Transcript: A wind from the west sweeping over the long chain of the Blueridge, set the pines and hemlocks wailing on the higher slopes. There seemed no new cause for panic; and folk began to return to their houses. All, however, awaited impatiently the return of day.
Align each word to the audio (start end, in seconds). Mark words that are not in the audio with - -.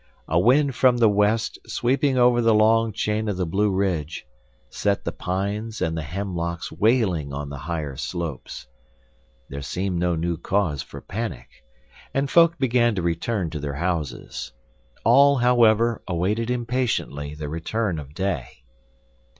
A 0.27 0.39
wind 0.39 0.73
from 0.73 0.97
the 0.97 1.07
west 1.07 1.59
sweeping 1.67 2.17
over 2.17 2.41
the 2.41 2.55
long 2.55 2.91
chain 2.91 3.29
of 3.29 3.37
the 3.37 3.45
Blueridge, 3.45 4.25
set 4.67 5.03
the 5.05 5.11
pines 5.11 5.79
and 5.79 5.99
hemlocks 5.99 6.71
wailing 6.71 7.31
on 7.31 7.49
the 7.49 7.59
higher 7.59 7.95
slopes. 7.95 8.65
There 9.49 9.61
seemed 9.61 9.99
no 9.99 10.15
new 10.15 10.37
cause 10.37 10.81
for 10.81 11.01
panic; 11.01 11.49
and 12.15 12.31
folk 12.31 12.57
began 12.57 12.95
to 12.95 13.03
return 13.03 13.51
to 13.51 13.59
their 13.59 13.75
houses. 13.75 14.53
All, 15.05 15.37
however, 15.37 16.01
awaited 16.07 16.49
impatiently 16.49 17.35
the 17.35 17.47
return 17.47 17.99
of 17.99 18.15
day. 18.15 18.63